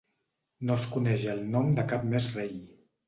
[0.69, 2.57] No es coneix el nom de cap més rei.